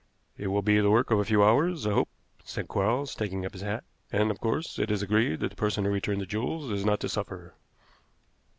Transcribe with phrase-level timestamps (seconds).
[0.35, 2.09] "It will be the work of a few hours, I hope,"
[2.43, 5.85] said Quarles, taking up his hat; "and, of course, it is agreed that the person
[5.85, 7.53] who returned the jewels is not to suffer."